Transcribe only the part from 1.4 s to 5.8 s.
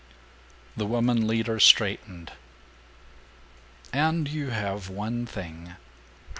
straightened. "And you have one thing.